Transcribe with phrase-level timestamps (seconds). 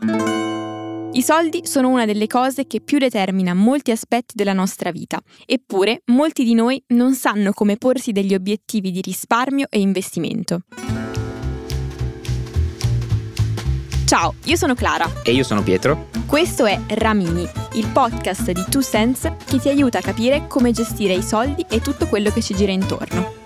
[0.00, 6.02] I soldi sono una delle cose che più determina molti aspetti della nostra vita, eppure
[6.06, 10.60] molti di noi non sanno come porsi degli obiettivi di risparmio e investimento.
[14.06, 15.10] Ciao, io sono Clara.
[15.24, 16.08] E io sono Pietro.
[16.26, 21.14] Questo è Ramini, il podcast di Two Sense che ti aiuta a capire come gestire
[21.14, 23.37] i soldi e tutto quello che ci gira intorno.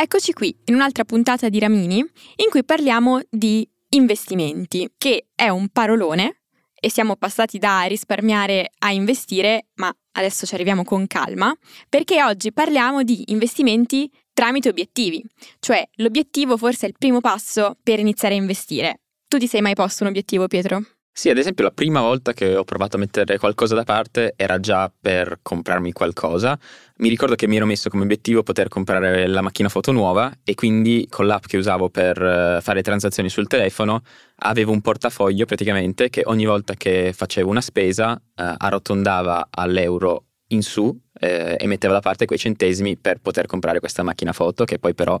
[0.00, 5.70] Eccoci qui in un'altra puntata di Ramini in cui parliamo di investimenti, che è un
[5.70, 6.42] parolone
[6.78, 11.52] e siamo passati da risparmiare a investire, ma adesso ci arriviamo con calma,
[11.88, 15.20] perché oggi parliamo di investimenti tramite obiettivi,
[15.58, 19.00] cioè l'obiettivo forse è il primo passo per iniziare a investire.
[19.26, 20.80] Tu ti sei mai posto un obiettivo, Pietro?
[21.18, 24.60] Sì, ad esempio la prima volta che ho provato a mettere qualcosa da parte era
[24.60, 26.56] già per comprarmi qualcosa.
[26.98, 30.54] Mi ricordo che mi ero messo come obiettivo poter comprare la macchina foto nuova e
[30.54, 34.02] quindi con l'app che usavo per eh, fare transazioni sul telefono
[34.42, 40.62] avevo un portafoglio praticamente che ogni volta che facevo una spesa eh, arrotondava all'euro in
[40.62, 44.78] su eh, e metteva da parte quei centesimi per poter comprare questa macchina foto che
[44.78, 45.20] poi però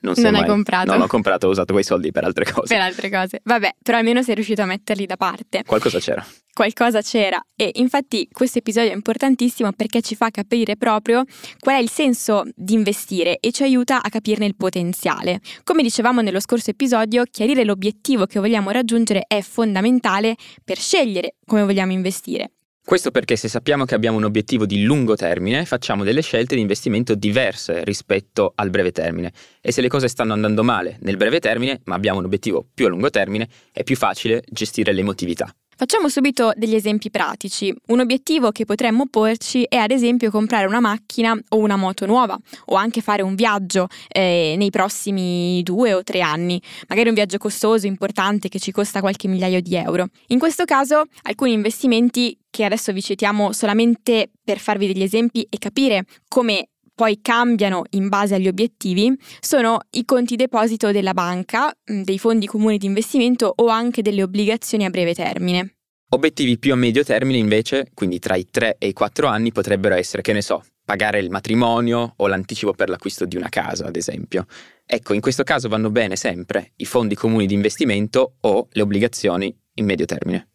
[0.00, 0.48] non, non hai mai...
[0.48, 0.92] comprato?
[0.92, 2.74] Non ho comprato, ho usato quei soldi per altre cose.
[2.74, 3.40] Per altre cose.
[3.42, 5.62] Vabbè, però almeno sei riuscito a metterli da parte.
[5.64, 6.24] Qualcosa c'era.
[6.52, 11.22] Qualcosa c'era e infatti questo episodio è importantissimo perché ci fa capire proprio
[11.60, 15.40] qual è il senso di investire e ci aiuta a capirne il potenziale.
[15.62, 21.62] Come dicevamo nello scorso episodio, chiarire l'obiettivo che vogliamo raggiungere è fondamentale per scegliere come
[21.62, 22.50] vogliamo investire.
[22.88, 26.62] Questo perché se sappiamo che abbiamo un obiettivo di lungo termine, facciamo delle scelte di
[26.62, 29.30] investimento diverse rispetto al breve termine.
[29.60, 32.86] E se le cose stanno andando male nel breve termine, ma abbiamo un obiettivo più
[32.86, 35.54] a lungo termine, è più facile gestire l'emotività.
[35.80, 37.72] Facciamo subito degli esempi pratici.
[37.86, 42.36] Un obiettivo che potremmo porci è ad esempio comprare una macchina o una moto nuova
[42.64, 47.38] o anche fare un viaggio eh, nei prossimi due o tre anni, magari un viaggio
[47.38, 50.08] costoso, importante che ci costa qualche migliaio di euro.
[50.28, 55.58] In questo caso alcuni investimenti che adesso vi citiamo solamente per farvi degli esempi e
[55.58, 62.18] capire come poi cambiano in base agli obiettivi sono i conti deposito della banca, dei
[62.18, 65.74] fondi comuni di investimento o anche delle obbligazioni a breve termine.
[66.08, 69.94] Obiettivi più a medio termine invece, quindi tra i 3 e i 4 anni, potrebbero
[69.94, 73.94] essere, che ne so, pagare il matrimonio o l'anticipo per l'acquisto di una casa, ad
[73.94, 74.46] esempio.
[74.84, 79.56] Ecco, in questo caso vanno bene sempre i fondi comuni di investimento o le obbligazioni
[79.74, 80.48] in medio termine.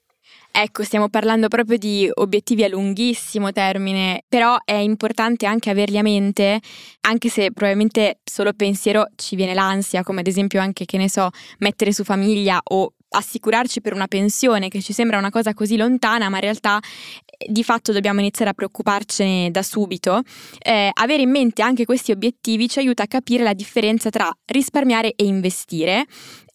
[0.56, 6.04] Ecco, stiamo parlando proprio di obiettivi a lunghissimo termine, però è importante anche averli a
[6.04, 6.60] mente,
[7.08, 11.30] anche se probabilmente solo pensiero ci viene l'ansia, come ad esempio anche, che ne so,
[11.58, 16.30] mettere su famiglia o assicurarci per una pensione, che ci sembra una cosa così lontana,
[16.30, 20.22] ma in realtà eh, di fatto dobbiamo iniziare a preoccuparcene da subito.
[20.60, 25.14] Eh, avere in mente anche questi obiettivi ci aiuta a capire la differenza tra risparmiare
[25.16, 26.06] e investire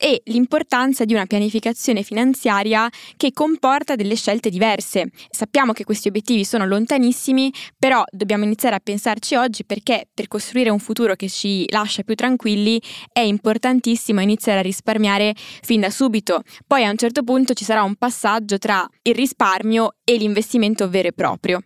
[0.01, 5.11] e l'importanza di una pianificazione finanziaria che comporta delle scelte diverse.
[5.29, 10.71] Sappiamo che questi obiettivi sono lontanissimi, però dobbiamo iniziare a pensarci oggi perché per costruire
[10.71, 12.81] un futuro che ci lascia più tranquilli
[13.13, 16.43] è importantissimo iniziare a risparmiare fin da subito.
[16.67, 21.09] Poi a un certo punto ci sarà un passaggio tra il risparmio e l'investimento vero
[21.09, 21.61] e proprio.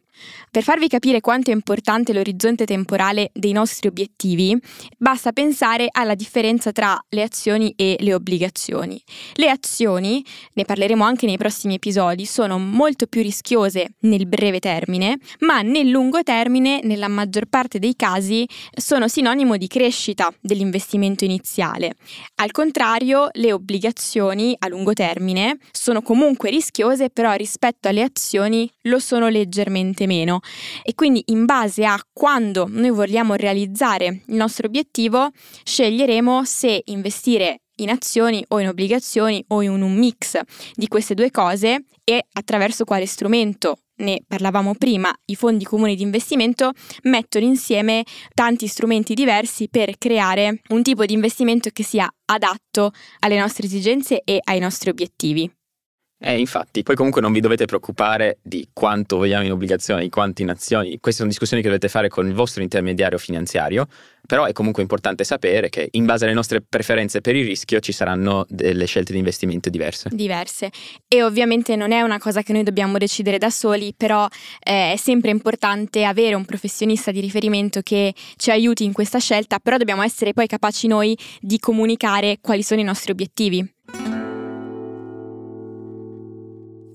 [0.50, 4.56] Per farvi capire quanto è importante l'orizzonte temporale dei nostri obiettivi,
[4.98, 9.02] basta pensare alla differenza tra le azioni e le obbligazioni.
[9.34, 10.24] Le azioni,
[10.54, 15.88] ne parleremo anche nei prossimi episodi, sono molto più rischiose nel breve termine, ma nel
[15.88, 21.94] lungo termine, nella maggior parte dei casi, sono sinonimo di crescita dell'investimento iniziale.
[22.36, 28.98] Al contrario, le obbligazioni a lungo termine sono comunque rischiose, però rispetto alle azioni lo
[28.98, 30.40] sono leggermente meno
[30.82, 35.30] e quindi in base a quando noi vogliamo realizzare il nostro obiettivo
[35.64, 40.38] sceglieremo se investire in azioni o in obbligazioni o in un mix
[40.74, 46.02] di queste due cose e attraverso quale strumento ne parlavamo prima, i fondi comuni di
[46.02, 52.92] investimento mettono insieme tanti strumenti diversi per creare un tipo di investimento che sia adatto
[53.20, 55.50] alle nostre esigenze e ai nostri obiettivi.
[56.24, 60.50] Eh, infatti, poi comunque non vi dovete preoccupare di quanto vogliamo in obbligazioni, quanto in
[60.50, 61.00] azioni.
[61.00, 63.88] Queste sono discussioni che dovete fare con il vostro intermediario finanziario,
[64.24, 67.90] però è comunque importante sapere che in base alle nostre preferenze per il rischio ci
[67.90, 70.10] saranno delle scelte di investimento diverse.
[70.12, 70.70] Diverse.
[71.08, 74.25] E ovviamente non è una cosa che noi dobbiamo decidere da soli, però
[74.60, 79.58] eh, è sempre importante avere un professionista di riferimento che ci aiuti in questa scelta,
[79.58, 83.68] però dobbiamo essere poi capaci noi di comunicare quali sono i nostri obiettivi.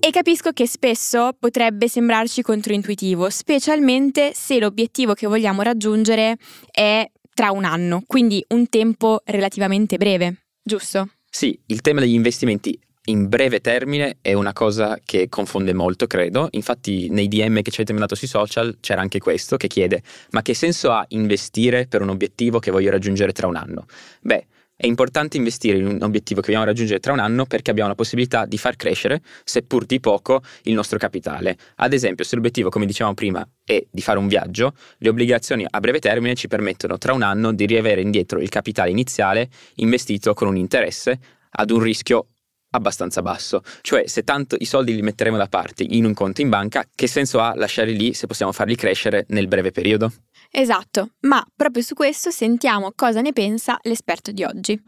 [0.08, 6.38] E capisco che spesso potrebbe sembrarci controintuitivo, specialmente se l'obiettivo che vogliamo raggiungere
[6.70, 11.10] è tra un anno, quindi un tempo relativamente breve, giusto?
[11.28, 16.48] Sì, il tema degli investimenti in breve termine è una cosa che confonde molto, credo.
[16.52, 20.40] Infatti nei DM che ci avete mandato sui social c'era anche questo che chiede ma
[20.40, 23.84] che senso ha investire per un obiettivo che voglio raggiungere tra un anno?
[24.22, 24.46] Beh,
[24.80, 27.96] è importante investire in un obiettivo che vogliamo raggiungere tra un anno perché abbiamo la
[27.96, 31.58] possibilità di far crescere, seppur di poco, il nostro capitale.
[31.78, 35.80] Ad esempio, se l'obiettivo, come dicevamo prima, è di fare un viaggio, le obbligazioni a
[35.80, 40.46] breve termine ci permettono tra un anno di riavere indietro il capitale iniziale investito con
[40.46, 41.18] un interesse
[41.50, 42.28] ad un rischio
[42.70, 43.62] abbastanza basso.
[43.80, 47.08] Cioè, se tanto i soldi li metteremo da parte in un conto in banca, che
[47.08, 50.12] senso ha lasciarli lì se possiamo farli crescere nel breve periodo?
[50.50, 54.82] Esatto, ma proprio su questo sentiamo cosa ne pensa l'esperto di oggi.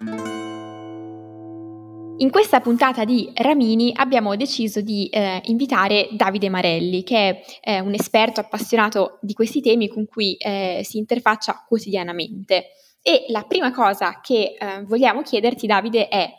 [2.21, 7.81] In questa puntata di Ramini abbiamo deciso di eh, invitare Davide Marelli, che è eh,
[7.81, 12.73] un esperto appassionato di questi temi con cui eh, si interfaccia quotidianamente.
[13.01, 16.31] E la prima cosa che eh, vogliamo chiederti, Davide, è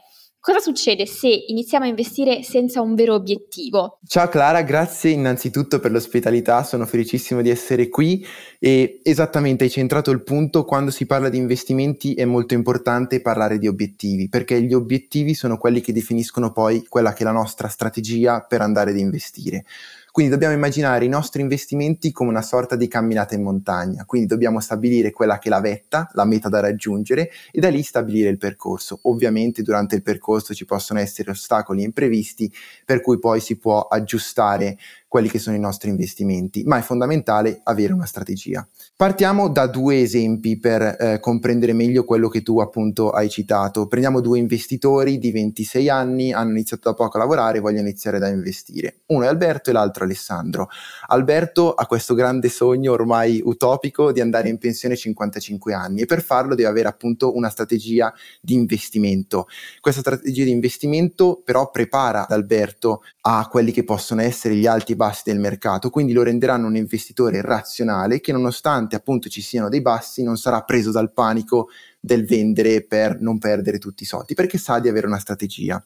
[0.43, 3.99] Cosa succede se iniziamo a investire senza un vero obiettivo?
[4.07, 8.25] Ciao Clara, grazie innanzitutto per l'ospitalità, sono felicissimo di essere qui
[8.57, 13.59] e esattamente hai centrato il punto, quando si parla di investimenti è molto importante parlare
[13.59, 17.67] di obiettivi, perché gli obiettivi sono quelli che definiscono poi quella che è la nostra
[17.67, 19.63] strategia per andare ad investire.
[20.11, 24.59] Quindi dobbiamo immaginare i nostri investimenti come una sorta di camminata in montagna, quindi dobbiamo
[24.59, 28.37] stabilire quella che è la vetta, la meta da raggiungere e da lì stabilire il
[28.37, 28.99] percorso.
[29.03, 32.51] Ovviamente durante il percorso ci possono essere ostacoli imprevisti
[32.83, 34.77] per cui poi si può aggiustare
[35.11, 38.65] quelli che sono i nostri investimenti, ma è fondamentale avere una strategia.
[38.95, 43.87] Partiamo da due esempi per eh, comprendere meglio quello che tu appunto hai citato.
[43.87, 48.19] Prendiamo due investitori di 26 anni, hanno iniziato da poco a lavorare e vogliono iniziare
[48.19, 49.01] da investire.
[49.07, 50.69] Uno è Alberto e l'altro Alessandro.
[51.07, 56.05] Alberto ha questo grande sogno ormai utopico di andare in pensione a 55 anni e
[56.05, 59.47] per farlo deve avere appunto una strategia di investimento.
[59.81, 65.23] Questa strategia di investimento però prepara Alberto a quelli che possono essere gli alti bassi
[65.25, 70.21] del mercato, quindi lo renderanno un investitore razionale che nonostante appunto ci siano dei bassi
[70.21, 71.69] non sarà preso dal panico
[72.03, 75.81] del vendere per non perdere tutti i soldi, perché sa di avere una strategia.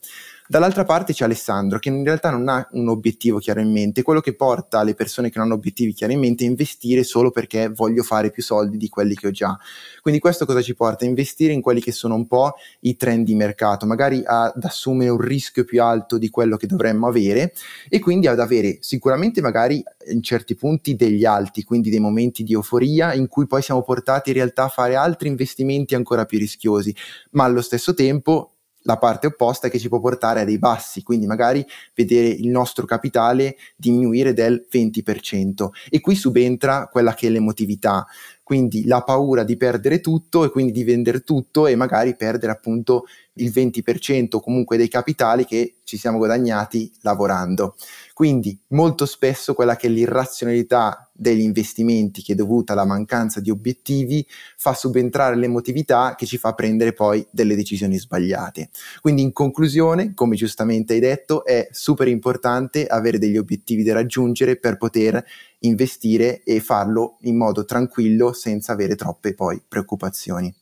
[0.48, 4.22] Dall'altra parte c'è Alessandro che in realtà non ha un obiettivo chiaro in mente, quello
[4.22, 7.68] che porta le persone che non hanno obiettivi chiari in mente a investire solo perché
[7.68, 9.58] voglio fare più soldi di quelli che ho già.
[10.02, 11.04] Quindi questo cosa ci porta?
[11.04, 15.10] A investire in quelli che sono un po' i trend di mercato, magari ad assumere
[15.10, 17.52] un rischio più alto di quello che dovremmo avere
[17.90, 22.54] e quindi ad avere sicuramente magari in certi punti degli alti, quindi dei momenti di
[22.54, 26.96] euforia in cui poi siamo portati in realtà a fare altri investimenti ancora più rischiosi,
[27.32, 28.52] ma allo stesso tempo
[28.86, 32.86] la parte opposta che ci può portare a dei bassi, quindi magari vedere il nostro
[32.86, 35.70] capitale diminuire del 20%.
[35.90, 38.06] E qui subentra quella che è l'emotività,
[38.44, 43.06] quindi la paura di perdere tutto e quindi di vendere tutto e magari perdere appunto
[43.34, 47.76] il 20% comunque dei capitali che ci siamo guadagnati lavorando.
[48.16, 53.50] Quindi molto spesso quella che è l'irrazionalità degli investimenti che è dovuta alla mancanza di
[53.50, 54.26] obiettivi
[54.56, 58.70] fa subentrare l'emotività che ci fa prendere poi delle decisioni sbagliate.
[59.02, 64.56] Quindi in conclusione, come giustamente hai detto, è super importante avere degli obiettivi da raggiungere
[64.56, 65.22] per poter
[65.60, 70.56] investire e farlo in modo tranquillo senza avere troppe poi preoccupazioni.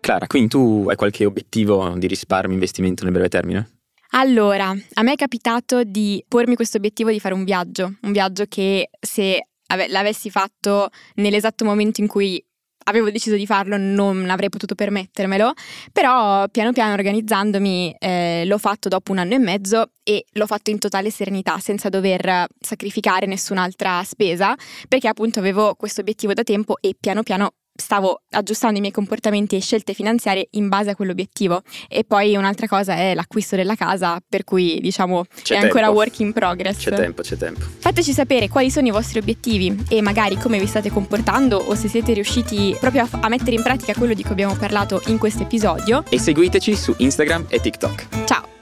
[0.00, 3.83] Clara, quindi tu hai qualche obiettivo di risparmio investimento nel breve termine?
[4.16, 8.44] Allora, a me è capitato di pormi questo obiettivo di fare un viaggio, un viaggio
[8.46, 9.48] che se
[9.88, 12.40] l'avessi fatto nell'esatto momento in cui
[12.84, 15.52] avevo deciso di farlo non avrei potuto permettermelo,
[15.90, 20.70] però piano piano organizzandomi eh, l'ho fatto dopo un anno e mezzo e l'ho fatto
[20.70, 24.54] in totale serenità, senza dover sacrificare nessun'altra spesa,
[24.86, 29.56] perché appunto avevo questo obiettivo da tempo e piano piano stavo aggiustando i miei comportamenti
[29.56, 31.62] e scelte finanziarie in base a quell'obiettivo.
[31.88, 35.64] E poi un'altra cosa è l'acquisto della casa, per cui diciamo c'è è tempo.
[35.64, 36.78] ancora work in progress.
[36.78, 37.64] C'è tempo, c'è tempo.
[37.78, 41.88] Fateci sapere quali sono i vostri obiettivi e magari come vi state comportando o se
[41.88, 45.42] siete riusciti proprio a, a mettere in pratica quello di cui abbiamo parlato in questo
[45.42, 46.04] episodio.
[46.08, 48.24] E seguiteci su Instagram e TikTok.
[48.24, 48.53] Ciao!